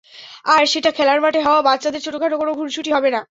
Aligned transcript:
আর 0.45 0.63
সেটা 0.65 0.89
খেলার 0.91 1.19
মাঠে 1.21 1.39
হওয়া 1.41 1.61
বাচ্চাদের 1.61 2.01
ছোটখাটো 2.01 2.35
কোনো 2.37 2.51
খুনসুটি 2.53 2.91
হবে 2.93 3.09
না। 3.09 3.21